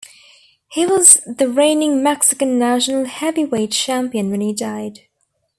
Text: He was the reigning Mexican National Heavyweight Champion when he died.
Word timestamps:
He 0.71 0.83
was 0.87 1.21
the 1.27 1.47
reigning 1.47 2.01
Mexican 2.01 2.57
National 2.57 3.05
Heavyweight 3.05 3.69
Champion 3.71 4.31
when 4.31 4.41
he 4.41 4.51
died. 4.51 5.01